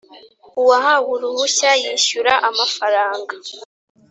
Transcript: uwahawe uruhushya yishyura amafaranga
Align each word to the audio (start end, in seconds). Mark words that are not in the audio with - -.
uwahawe 0.61 1.07
uruhushya 1.15 1.69
yishyura 1.81 2.33
amafaranga 2.49 3.33